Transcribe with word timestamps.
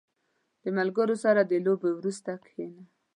•د 0.63 0.65
ملګرو 0.77 1.15
سره 1.23 1.41
د 1.45 1.53
لوبې 1.65 1.91
وروسته 1.97 2.31
کښېنه. 2.43 2.81